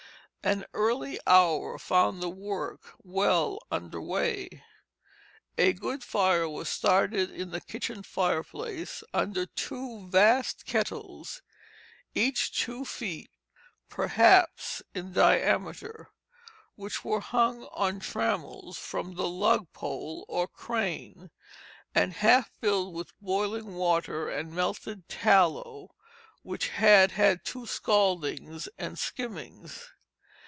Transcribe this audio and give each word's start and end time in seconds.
An 0.43 0.65
early 0.73 1.19
hour 1.27 1.77
found 1.77 2.19
the 2.23 2.27
work 2.27 2.95
well 3.03 3.59
under 3.69 4.01
way. 4.01 4.49
A 5.55 5.71
good 5.71 6.03
fire 6.03 6.49
was 6.49 6.67
started 6.67 7.29
in 7.29 7.51
the 7.51 7.61
kitchen 7.61 8.01
fireplace 8.01 9.03
under 9.13 9.45
two 9.45 10.09
vast 10.09 10.65
kettles, 10.65 11.43
each 12.15 12.59
two 12.59 12.85
feet, 12.85 13.29
perhaps, 13.87 14.81
in 14.95 15.13
diameter, 15.13 16.09
which 16.73 17.05
were 17.05 17.19
hung 17.19 17.65
on 17.65 17.99
trammels 17.99 18.79
from 18.79 19.13
the 19.13 19.27
lug 19.27 19.71
pole 19.73 20.25
or 20.27 20.47
crane, 20.47 21.29
and 21.93 22.13
half 22.13 22.49
filled 22.59 22.95
with 22.95 23.13
boiling 23.21 23.75
water 23.75 24.27
and 24.27 24.51
melted 24.51 25.07
tallow, 25.07 25.91
which 26.41 26.69
had 26.69 27.11
had 27.11 27.45
two 27.45 27.67
scaldings 27.67 28.67
and 28.79 28.97
skimmings. 28.97 29.91